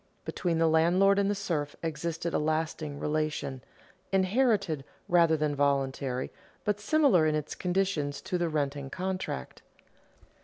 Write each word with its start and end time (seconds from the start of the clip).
Between 0.25 0.57
the 0.57 0.67
landlord 0.67 1.19
and 1.19 1.29
the 1.29 1.35
serf 1.35 1.75
existed 1.83 2.33
a 2.33 2.39
lasting 2.39 2.99
relation, 2.99 3.61
inherited 4.11 4.83
rather 5.07 5.37
than 5.37 5.55
voluntary, 5.55 6.31
but 6.65 6.79
similar 6.79 7.27
in 7.27 7.35
its 7.35 7.53
conditions 7.53 8.19
to 8.21 8.39
the 8.39 8.49
renting 8.49 8.89
contract. 8.89 9.61